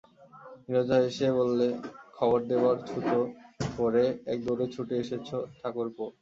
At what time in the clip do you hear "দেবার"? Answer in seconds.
2.49-2.75